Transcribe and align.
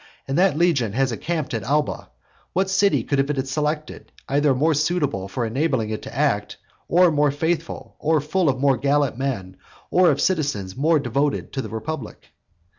And 0.27 0.35
that 0.39 0.57
legion 0.57 0.93
has 0.93 1.11
encamped 1.11 1.53
at 1.53 1.61
Alba. 1.61 2.09
What 2.53 2.71
city 2.71 3.03
could 3.03 3.19
it 3.19 3.37
have 3.37 3.47
selected 3.47 4.11
either 4.27 4.55
more 4.55 4.73
suitable 4.73 5.27
for 5.27 5.45
enabling 5.45 5.91
it 5.91 6.01
to 6.01 6.17
act, 6.17 6.57
or 6.87 7.11
more 7.11 7.29
faithful, 7.29 7.97
or 7.99 8.19
full 8.19 8.49
of 8.49 8.57
more 8.59 8.77
gallant 8.77 9.19
men, 9.19 9.57
or 9.91 10.09
of 10.09 10.19
citizens 10.19 10.75
more 10.75 10.97
devoted 10.97 11.53
to 11.53 11.61
the 11.61 11.69
republic? 11.69 12.29